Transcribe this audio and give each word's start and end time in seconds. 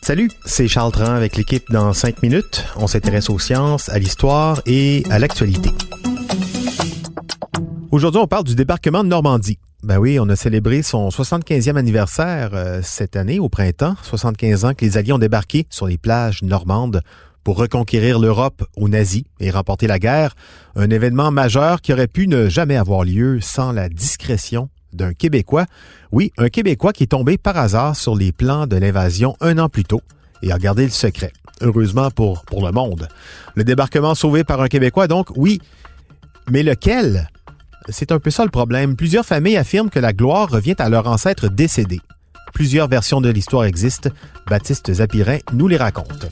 Salut, 0.00 0.30
c'est 0.46 0.68
Charles 0.68 0.92
Tran 0.92 1.12
avec 1.12 1.36
l'équipe 1.36 1.70
dans 1.70 1.92
5 1.92 2.22
minutes. 2.22 2.64
On 2.76 2.86
s'intéresse 2.86 3.28
aux 3.28 3.38
sciences, 3.38 3.90
à 3.90 3.98
l'histoire 3.98 4.62
et 4.64 5.02
à 5.10 5.18
l'actualité. 5.18 5.68
Aujourd'hui, 7.90 8.22
on 8.22 8.26
parle 8.26 8.44
du 8.44 8.54
débarquement 8.54 9.04
de 9.04 9.10
Normandie. 9.10 9.58
Ben 9.82 9.98
oui, 9.98 10.18
on 10.18 10.30
a 10.30 10.36
célébré 10.36 10.80
son 10.80 11.10
75e 11.10 11.76
anniversaire 11.76 12.52
euh, 12.54 12.80
cette 12.82 13.16
année 13.16 13.38
au 13.38 13.50
printemps. 13.50 13.96
75 14.02 14.64
ans 14.64 14.72
que 14.72 14.86
les 14.86 14.96
Alliés 14.96 15.12
ont 15.12 15.18
débarqué 15.18 15.66
sur 15.68 15.86
les 15.86 15.98
plages 15.98 16.42
normandes 16.42 17.02
pour 17.44 17.58
reconquérir 17.58 18.18
l'Europe 18.18 18.64
aux 18.78 18.88
nazis 18.88 19.24
et 19.40 19.50
remporter 19.50 19.86
la 19.86 19.98
guerre. 19.98 20.34
Un 20.74 20.88
événement 20.88 21.30
majeur 21.30 21.82
qui 21.82 21.92
aurait 21.92 22.08
pu 22.08 22.28
ne 22.28 22.48
jamais 22.48 22.76
avoir 22.76 23.04
lieu 23.04 23.42
sans 23.42 23.72
la 23.72 23.90
discrétion 23.90 24.70
d'un 24.96 25.12
Québécois. 25.12 25.66
Oui, 26.10 26.32
un 26.38 26.48
Québécois 26.48 26.92
qui 26.92 27.04
est 27.04 27.08
tombé 27.08 27.38
par 27.38 27.56
hasard 27.56 27.94
sur 27.94 28.16
les 28.16 28.32
plans 28.32 28.66
de 28.66 28.76
l'invasion 28.76 29.36
un 29.40 29.58
an 29.58 29.68
plus 29.68 29.84
tôt 29.84 30.02
et 30.42 30.52
a 30.52 30.58
gardé 30.58 30.84
le 30.84 30.90
secret. 30.90 31.32
Heureusement 31.60 32.10
pour, 32.10 32.44
le 32.52 32.72
monde. 32.72 33.08
Le 33.54 33.64
débarquement 33.64 34.14
sauvé 34.14 34.44
par 34.44 34.60
un 34.60 34.68
Québécois, 34.68 35.08
donc, 35.08 35.28
oui. 35.36 35.60
Mais 36.50 36.62
lequel? 36.62 37.28
C'est 37.88 38.12
un 38.12 38.18
peu 38.18 38.30
ça 38.30 38.44
le 38.44 38.50
problème. 38.50 38.96
Plusieurs 38.96 39.24
familles 39.24 39.56
affirment 39.56 39.90
que 39.90 39.98
la 39.98 40.12
gloire 40.12 40.50
revient 40.50 40.74
à 40.78 40.88
leur 40.88 41.06
ancêtre 41.06 41.48
décédé. 41.48 42.00
Plusieurs 42.52 42.88
versions 42.88 43.20
de 43.20 43.30
l'histoire 43.30 43.64
existent. 43.64 44.10
Baptiste 44.48 44.92
Zapirin 44.92 45.38
nous 45.52 45.68
les 45.68 45.76
raconte. 45.76 46.26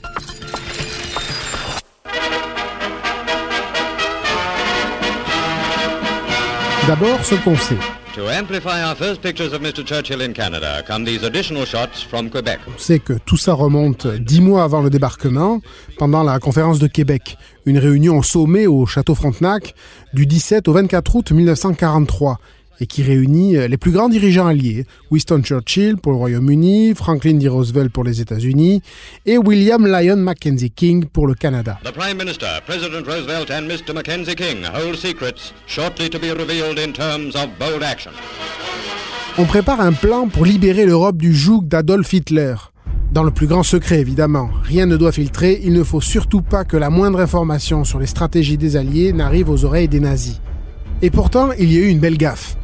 D'abord, 6.87 7.25
ce 7.25 7.33
qu'on 7.35 7.55
sait. 7.55 7.77
To 8.15 8.29
amplify 8.29 8.81
our 8.81 8.95
first 8.95 9.21
pictures 9.21 9.51
of 9.51 9.61
Mr. 9.61 9.85
Churchill 9.85 10.21
in 10.21 10.31
Canada 10.31 10.81
come 10.87 11.03
these 11.03 11.21
additional 11.25 11.65
shots 11.65 12.01
from 12.01 12.29
Quebec. 12.29 12.61
On 12.65 12.77
sait 12.77 12.99
que 12.99 13.11
tout 13.25 13.35
ça 13.35 13.51
remonte 13.51 14.07
dix 14.07 14.39
mois 14.39 14.63
avant 14.63 14.81
le 14.81 14.89
débarquement, 14.89 15.59
pendant 15.97 16.23
la 16.23 16.39
conférence 16.39 16.79
de 16.79 16.87
Québec, 16.87 17.37
une 17.65 17.77
réunion 17.77 18.17
au 18.17 18.23
sommet 18.23 18.67
au 18.67 18.85
Château 18.85 19.15
Frontenac 19.15 19.75
du 20.13 20.25
17 20.25 20.69
au 20.69 20.71
24 20.71 21.13
août 21.13 21.31
1943 21.31 22.39
et 22.79 22.87
qui 22.87 23.03
réunit 23.03 23.57
euh, 23.57 23.67
les 23.67 23.77
plus 23.77 23.91
grands 23.91 24.09
dirigeants 24.09 24.47
alliés, 24.47 24.85
Winston 25.11 25.41
Churchill 25.43 25.97
pour 25.97 26.11
le 26.11 26.17
Royaume-Uni, 26.17 26.93
Franklin 26.95 27.35
D. 27.35 27.47
Roosevelt 27.47 27.91
pour 27.91 28.03
les 28.03 28.21
États-Unis 28.21 28.81
et 29.25 29.37
William 29.37 29.85
Lyon 29.85 30.17
Mackenzie 30.17 30.71
King 30.71 31.05
pour 31.05 31.27
le 31.27 31.33
Canada. 31.33 31.79
The 31.83 31.91
Prime 31.91 32.17
Minister, 32.17 32.47
President 32.65 33.05
Roosevelt 33.05 33.51
and 33.51 33.63
Mr. 33.67 33.93
Mackenzie 33.93 34.35
King 34.35 34.65
hold 34.65 34.95
secrets 34.95 35.53
shortly 35.67 36.09
to 36.09 36.19
be 36.19 36.31
revealed 36.31 36.79
in 36.79 36.91
terms 36.91 37.35
of 37.35 37.47
bold 37.59 37.83
action. 37.83 38.11
On 39.37 39.45
prépare 39.45 39.81
un 39.81 39.91
plan 39.91 40.29
pour 40.29 40.45
libérer 40.45 40.85
l'Europe 40.85 41.17
du 41.17 41.33
joug 41.33 41.63
d'Adolf 41.63 42.13
Hitler. 42.13 42.55
Dans 43.11 43.23
le 43.23 43.31
plus 43.31 43.47
grand 43.47 43.63
secret, 43.63 43.99
évidemment. 43.99 44.49
Rien 44.63 44.85
ne 44.85 44.97
doit 44.97 45.11
filtrer, 45.11 45.59
il 45.63 45.73
ne 45.73 45.83
faut 45.83 46.01
surtout 46.01 46.41
pas 46.41 46.65
que 46.65 46.77
la 46.77 46.89
moindre 46.89 47.19
information 47.19 47.83
sur 47.83 47.99
les 47.99 48.07
stratégies 48.07 48.57
des 48.57 48.75
Alliés 48.75 49.13
n'arrive 49.13 49.49
aux 49.49 49.63
oreilles 49.65 49.87
des 49.87 49.99
nazis. 49.99 50.41
Et 51.01 51.09
pourtant, 51.09 51.51
il 51.57 51.71
y 51.71 51.77
a 51.77 51.81
eu 51.81 51.87
une 51.87 51.99
belle 51.99 52.17
gaffe. 52.17 52.57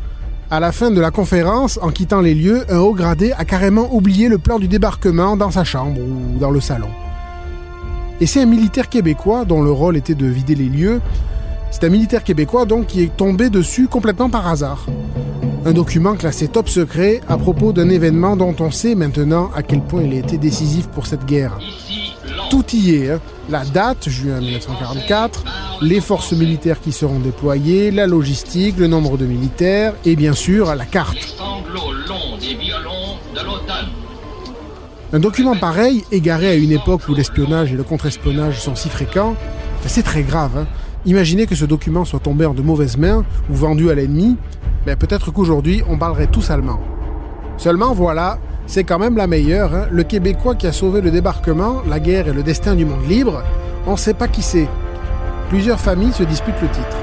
À 0.54 0.60
la 0.60 0.74
fin 0.74 0.92
de 0.92 1.00
la 1.00 1.12
conférence, 1.12 1.80
en 1.82 1.92
quittant 1.92 2.20
les 2.20 2.36
lieux, 2.36 2.66
un 2.70 2.80
haut 2.80 2.94
gradé 2.94 3.32
a 3.32 3.46
carrément 3.46 3.88
oublié 3.96 4.28
le 4.28 4.38
plan 4.38 4.60
du 4.60 4.68
débarquement 4.68 5.38
dans 5.38 5.50
sa 5.50 5.64
chambre 5.64 6.02
ou 6.02 6.38
dans 6.40 6.52
le 6.52 6.60
salon. 6.60 6.90
Et 8.20 8.26
c'est 8.26 8.42
un 8.42 8.46
militaire 8.46 8.90
québécois 8.90 9.46
dont 9.46 9.62
le 9.62 9.72
rôle 9.72 9.96
était 9.96 10.14
de 10.14 10.26
vider 10.26 10.56
les 10.56 10.68
lieux. 10.68 11.00
C'est 11.72 11.86
un 11.86 11.90
militaire 11.90 12.26
québécois 12.26 12.66
donc 12.66 12.88
qui 12.88 13.02
est 13.02 13.16
tombé 13.16 13.50
dessus 13.50 13.88
complètement 13.88 14.30
par 14.30 14.46
hasard. 14.46 14.88
Un 15.64 15.72
document 15.72 16.16
classé 16.16 16.50
top 16.50 16.68
secret 16.68 17.22
à 17.30 17.38
propos 17.38 17.72
d'un 17.72 17.88
événement 17.88 18.36
dont 18.36 18.56
on 18.60 18.72
sait 18.72 18.94
maintenant 18.94 19.52
à 19.56 19.64
quel 19.64 19.80
point 19.80 20.02
il 20.02 20.12
a 20.12 20.18
été 20.20 20.38
décisif 20.38 20.90
pour 20.90 21.08
cette 21.08 21.24
guerre. 21.24 21.60
Tout 22.52 22.66
y 22.74 22.96
est, 22.96 23.12
hein. 23.12 23.22
la 23.50 23.64
date, 23.64 24.10
juin 24.10 24.42
1944, 24.42 25.46
les 25.82 26.02
forces 26.02 26.34
militaires 26.34 26.82
qui 26.82 26.92
seront 26.92 27.20
déployées, 27.20 27.92
la 27.92 28.08
logistique, 28.08 28.78
le 28.78 28.88
nombre 28.88 29.18
de 29.18 29.26
militaires 29.26 29.94
et 30.04 30.18
bien 30.18 30.34
sûr 30.34 30.76
la 30.76 30.86
carte. 30.86 31.38
Un 35.14 35.20
document 35.20 35.56
pareil, 35.56 36.04
égaré 36.12 36.50
à 36.50 36.56
une 36.56 36.74
époque 36.74 37.08
où 37.08 37.16
l'espionnage 37.16 37.72
et 37.72 37.78
le 37.78 37.84
contre-espionnage 37.84 38.60
sont 38.60 38.76
si 38.76 38.90
fréquents, 38.90 39.32
ben, 39.32 39.88
c'est 39.88 40.04
très 40.04 40.24
grave. 40.24 40.52
hein. 40.58 40.68
Imaginez 41.06 41.48
que 41.48 41.56
ce 41.56 41.64
document 41.66 42.04
soit 42.04 42.20
tombé 42.20 42.46
en 42.46 42.54
de 42.54 42.62
mauvaises 42.62 42.98
mains 42.98 43.24
ou 43.50 43.56
vendu 43.56 43.90
à 43.90 43.96
l'ennemi, 43.96 44.36
ben, 44.86 44.98
peut-être 44.98 45.32
qu'aujourd'hui 45.32 45.84
on 45.90 45.98
parlerait 45.98 46.28
tous 46.28 46.50
allemand. 46.50 46.82
Seulement 47.58 47.94
voilà, 47.94 48.40
c'est 48.72 48.86
quand 48.86 49.00
même 49.00 49.18
la 49.18 49.28
meilleure. 49.28 49.76
hein. 49.76 49.88
Le 49.92 50.04
Québécois 50.04 50.56
qui 50.56 50.66
a 50.66 50.72
sauvé 50.72 51.02
le 51.02 51.12
débarquement, 51.12 51.82
la 51.90 52.00
guerre 52.00 52.30
et 52.30 52.34
le 52.34 52.42
destin 52.42 52.74
du 52.74 52.86
monde 52.86 53.06
libre, 53.06 53.44
on 53.86 53.92
ne 53.92 53.98
sait 53.98 54.14
pas 54.14 54.30
qui 54.30 54.42
c'est. 54.42 54.70
Plusieurs 55.50 55.78
familles 55.82 56.14
se 56.14 56.24
disputent 56.24 56.62
le 56.62 56.70
titre. 56.70 56.98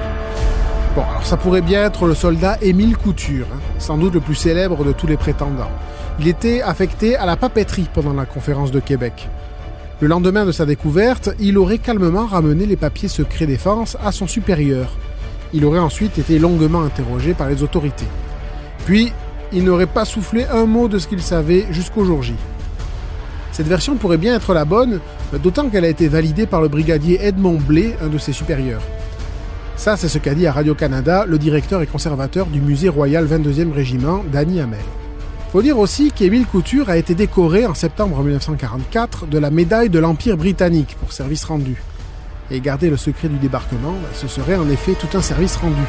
Bon, 0.96 1.02
alors 1.02 1.26
ça 1.26 1.36
pourrait 1.36 1.60
bien 1.60 1.84
être 1.84 2.06
le 2.06 2.14
soldat 2.14 2.56
Émile 2.62 2.96
Couture, 2.96 3.44
hein, 3.52 3.58
sans 3.78 3.98
doute 3.98 4.14
le 4.14 4.20
plus 4.20 4.34
célèbre 4.34 4.82
de 4.82 4.92
tous 4.92 5.06
les 5.06 5.18
prétendants. 5.18 5.68
Il 6.18 6.26
était 6.26 6.62
affecté 6.62 7.16
à 7.16 7.26
la 7.26 7.36
papeterie 7.36 7.90
pendant 7.92 8.14
la 8.14 8.24
conférence 8.24 8.70
de 8.70 8.80
Québec. 8.80 9.28
Le 10.00 10.08
lendemain 10.08 10.46
de 10.46 10.52
sa 10.52 10.64
découverte, 10.64 11.28
il 11.38 11.58
aurait 11.58 11.76
calmement 11.76 12.24
ramené 12.24 12.64
les 12.64 12.76
papiers 12.76 13.08
secrets 13.08 13.46
défense 13.46 13.98
à 14.02 14.10
son 14.10 14.26
supérieur. 14.26 14.88
Il 15.52 15.66
aurait 15.66 15.80
ensuite 15.80 16.18
été 16.18 16.38
longuement 16.38 16.80
interrogé 16.80 17.34
par 17.34 17.50
les 17.50 17.62
autorités. 17.62 18.08
Puis, 18.86 19.12
il 19.52 19.64
n'aurait 19.64 19.86
pas 19.86 20.04
soufflé 20.04 20.44
un 20.44 20.66
mot 20.66 20.88
de 20.88 20.98
ce 20.98 21.06
qu'il 21.06 21.22
savait 21.22 21.66
jusqu'au 21.70 22.04
jour 22.04 22.22
J. 22.22 22.34
Cette 23.52 23.66
version 23.66 23.96
pourrait 23.96 24.18
bien 24.18 24.36
être 24.36 24.54
la 24.54 24.64
bonne, 24.64 25.00
d'autant 25.42 25.68
qu'elle 25.68 25.84
a 25.84 25.88
été 25.88 26.08
validée 26.08 26.46
par 26.46 26.60
le 26.60 26.68
brigadier 26.68 27.18
Edmond 27.22 27.58
Blé, 27.58 27.96
un 28.02 28.08
de 28.08 28.18
ses 28.18 28.32
supérieurs. 28.32 28.82
Ça, 29.76 29.96
c'est 29.96 30.08
ce 30.08 30.18
qu'a 30.18 30.34
dit 30.34 30.46
à 30.46 30.52
Radio-Canada 30.52 31.24
le 31.26 31.38
directeur 31.38 31.82
et 31.82 31.86
conservateur 31.86 32.46
du 32.46 32.60
musée 32.60 32.88
royal 32.88 33.26
22e 33.26 33.72
régiment, 33.72 34.24
Danny 34.30 34.60
Hamel. 34.60 34.80
Faut 35.52 35.62
dire 35.62 35.78
aussi 35.78 36.12
qu'Émile 36.12 36.46
Couture 36.46 36.90
a 36.90 36.98
été 36.98 37.14
décoré 37.14 37.64
en 37.64 37.74
septembre 37.74 38.22
1944 38.22 39.26
de 39.26 39.38
la 39.38 39.50
médaille 39.50 39.88
de 39.88 39.98
l'Empire 39.98 40.36
britannique 40.36 40.96
pour 41.00 41.12
service 41.12 41.44
rendu. 41.44 41.82
Et 42.50 42.60
garder 42.60 42.90
le 42.90 42.96
secret 42.96 43.28
du 43.28 43.38
débarquement, 43.38 43.94
ce 44.14 44.28
serait 44.28 44.56
en 44.56 44.68
effet 44.68 44.92
tout 44.92 45.16
un 45.16 45.22
service 45.22 45.56
rendu. 45.56 45.82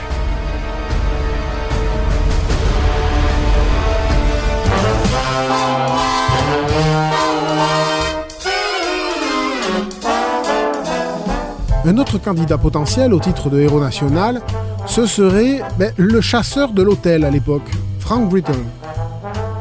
Un 11.86 11.98
autre 11.98 12.18
candidat 12.18 12.58
potentiel 12.58 13.14
au 13.14 13.20
titre 13.20 13.50
de 13.50 13.58
héros 13.60 13.80
national, 13.80 14.42
ce 14.86 15.06
serait 15.06 15.62
ben, 15.78 15.94
le 15.96 16.20
chasseur 16.20 16.74
de 16.74 16.84
l'hôtel 16.84 17.24
à 17.24 17.32
l'époque, 17.32 17.70
Frank 18.00 18.28
Britton. 18.28 18.60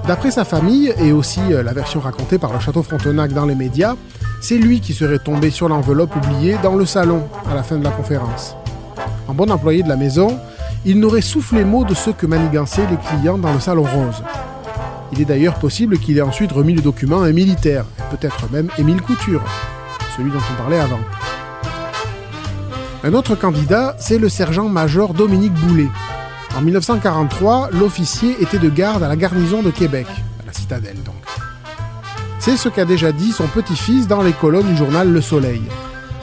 D'après 0.07 0.33
sa 0.33 0.45
famille, 0.45 0.93
et 0.99 1.13
aussi 1.13 1.41
euh, 1.53 1.63
la 1.63 1.73
version 1.73 2.01
racontée 2.01 2.39
par 2.39 2.53
le 2.53 2.59
château 2.59 2.83
Frontenac 2.83 3.33
dans 3.33 3.47
les 3.47 3.55
médias, 3.55 3.95
c'est 4.41 4.59
lui 4.59 4.81
qui 4.81 4.95
serait 4.95 5.21
tombé 5.21 5.51
sur 5.51 5.69
l'enveloppe 5.69 6.17
oubliée 6.17 6.57
dans 6.61 6.75
le 6.75 6.87
salon 6.87 7.23
à 7.49 7.55
la 7.55 7.63
fin 7.63 7.77
de 7.77 7.85
la 7.85 7.91
conférence. 7.91 8.57
En 9.29 9.35
bon 9.35 9.49
employé 9.51 9.85
de 9.85 9.89
la 9.89 9.97
maison, 9.97 10.39
il 10.85 10.99
n'aurait 10.99 11.21
soufflé 11.21 11.65
mot 11.65 11.85
de 11.85 11.95
ce 11.95 12.11
que 12.11 12.27
manigançaient 12.27 12.87
les 12.91 12.97
clients 12.97 13.39
dans 13.39 13.53
le 13.53 13.61
salon 13.61 13.85
rose. 13.85 14.25
Il 15.13 15.21
est 15.21 15.25
d'ailleurs 15.25 15.55
possible 15.55 15.99
qu'il 15.99 16.19
ait 16.19 16.23
ensuite 16.23 16.51
remis 16.51 16.75
le 16.75 16.83
document 16.83 17.23
à 17.23 17.29
un 17.29 17.33
militaire, 17.33 17.85
peut-être 18.11 18.51
même 18.51 18.71
Émile 18.77 19.03
Couture, 19.03 19.45
celui 20.17 20.33
dont 20.33 20.39
on 20.53 20.63
parlait 20.63 20.81
avant. 20.81 21.01
Un 23.05 23.15
autre 23.15 23.35
candidat, 23.37 23.97
c'est 23.99 24.19
le 24.19 24.29
sergent-major 24.29 25.15
Dominique 25.15 25.55
Boulet. 25.55 25.89
En 26.57 26.61
1943, 26.63 27.71
l'officier 27.73 28.37
était 28.41 28.59
de 28.59 28.69
garde 28.69 29.03
à 29.03 29.09
la 29.09 29.17
garnison 29.17 29.63
de 29.63 29.71
Québec, 29.71 30.07
à 30.43 30.47
la 30.47 30.53
citadelle 30.53 31.03
donc. 31.05 31.15
C'est 32.41 32.57
ce 32.57 32.69
qu'a 32.69 32.85
déjà 32.85 33.13
dit 33.13 33.31
son 33.33 33.47
petit-fils 33.47 34.09
dans 34.09 34.23
les 34.23 34.33
colonnes 34.33 34.67
du 34.69 34.77
journal 34.77 35.13
Le 35.13 35.21
Soleil. 35.21 35.63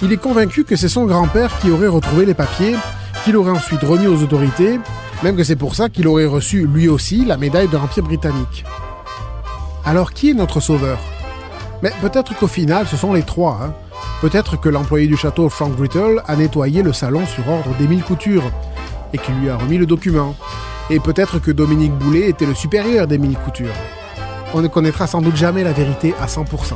Il 0.01 0.11
est 0.11 0.17
convaincu 0.17 0.63
que 0.65 0.75
c'est 0.75 0.89
son 0.89 1.05
grand-père 1.05 1.57
qui 1.59 1.71
aurait 1.71 1.87
retrouvé 1.87 2.25
les 2.25 2.33
papiers, 2.33 2.75
qu'il 3.23 3.37
aurait 3.37 3.51
ensuite 3.51 3.81
remis 3.83 4.07
aux 4.07 4.21
autorités, 4.21 4.79
même 5.23 5.37
que 5.37 5.43
c'est 5.43 5.55
pour 5.55 5.75
ça 5.75 5.87
qu'il 5.89 6.07
aurait 6.07 6.25
reçu 6.25 6.67
lui 6.67 6.89
aussi 6.89 7.23
la 7.25 7.37
médaille 7.37 7.69
de 7.69 7.77
l'Empire 7.77 8.03
britannique. 8.03 8.65
Alors 9.85 10.11
qui 10.11 10.31
est 10.31 10.33
notre 10.33 10.59
sauveur? 10.59 10.97
Mais 11.81 11.91
peut-être 12.01 12.35
qu'au 12.35 12.47
final, 12.47 12.87
ce 12.87 12.97
sont 12.97 13.13
les 13.13 13.23
trois. 13.23 13.59
hein. 13.63 13.73
Peut-être 14.25 14.59
que 14.59 14.69
l'employé 14.69 15.05
du 15.05 15.15
château 15.15 15.49
Frank 15.49 15.75
Brittle 15.75 16.23
a 16.25 16.35
nettoyé 16.35 16.81
le 16.81 16.93
salon 16.93 17.27
sur 17.27 17.47
ordre 17.47 17.75
d'Émile 17.77 18.01
Couture 18.01 18.41
et 19.13 19.19
qu'il 19.19 19.35
lui 19.35 19.51
a 19.51 19.55
remis 19.55 19.77
le 19.77 19.85
document. 19.85 20.35
Et 20.89 20.99
peut-être 20.99 21.37
que 21.37 21.51
Dominique 21.51 21.91
Boulet 21.91 22.27
était 22.29 22.47
le 22.47 22.55
supérieur 22.55 23.05
d'Émile 23.05 23.37
Couture. 23.37 23.75
On 24.55 24.63
ne 24.63 24.67
connaîtra 24.67 25.05
sans 25.05 25.21
doute 25.21 25.35
jamais 25.35 25.63
la 25.63 25.73
vérité 25.73 26.15
à 26.19 26.25
100%. 26.25 26.73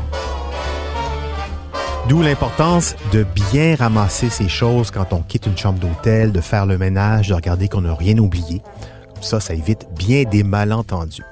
D'où 2.07 2.22
l'importance 2.22 2.96
de 3.12 3.25
bien 3.51 3.75
ramasser 3.75 4.30
ces 4.30 4.48
choses 4.48 4.92
quand 4.92 5.12
on 5.12 5.24
quitte 5.24 5.48
une 5.48 5.57
chambre 5.57 5.80
d'hôtel, 5.80 6.31
de 6.31 6.42
faire 6.42 6.68
le 6.68 6.78
ménage, 6.78 7.30
de 7.30 7.34
regarder 7.34 7.68
qu'on 7.68 7.81
n'a 7.81 7.96
rien 7.96 8.19
oublié. 8.19 8.62
Ça, 9.21 9.39
ça 9.39 9.54
évite 9.54 9.88
bien 9.98 10.24
des 10.24 10.44
malentendus. 10.44 11.24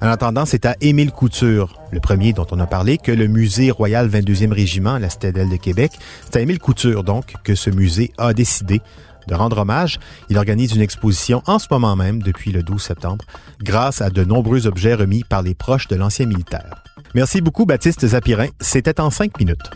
En 0.00 0.08
attendant, 0.08 0.44
c'est 0.44 0.66
à 0.66 0.76
Émile 0.80 1.12
Couture, 1.12 1.80
le 1.90 2.00
premier 2.00 2.32
dont 2.32 2.46
on 2.50 2.60
a 2.60 2.66
parlé, 2.66 2.98
que 2.98 3.12
le 3.12 3.26
musée 3.26 3.70
royal 3.70 4.08
22e 4.08 4.52
régiment, 4.52 4.98
la 4.98 5.10
Citadelle 5.10 5.48
de 5.48 5.56
Québec, 5.56 5.92
c'est 6.24 6.36
à 6.36 6.40
Émile 6.40 6.58
Couture, 6.58 7.04
donc, 7.04 7.34
que 7.44 7.54
ce 7.54 7.70
musée 7.70 8.12
a 8.18 8.32
décidé 8.32 8.80
de 9.26 9.34
rendre 9.34 9.58
hommage. 9.58 9.98
Il 10.28 10.38
organise 10.38 10.74
une 10.74 10.82
exposition 10.82 11.42
en 11.46 11.58
ce 11.58 11.68
moment 11.70 11.96
même, 11.96 12.22
depuis 12.22 12.52
le 12.52 12.62
12 12.62 12.82
septembre, 12.82 13.24
grâce 13.62 14.02
à 14.02 14.10
de 14.10 14.24
nombreux 14.24 14.66
objets 14.66 14.94
remis 14.94 15.24
par 15.24 15.42
les 15.42 15.54
proches 15.54 15.88
de 15.88 15.96
l'ancien 15.96 16.26
militaire. 16.26 16.82
Merci 17.14 17.40
beaucoup, 17.40 17.64
Baptiste 17.64 18.06
Zapirin. 18.06 18.48
C'était 18.60 19.00
en 19.00 19.10
cinq 19.10 19.38
minutes. 19.38 19.70